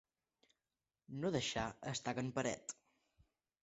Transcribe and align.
No 1.21 1.33
deixar 1.37 1.69
estaca 1.95 2.27
en 2.29 2.35
paret. 2.41 2.79